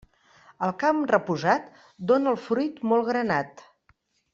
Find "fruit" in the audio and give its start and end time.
2.49-2.83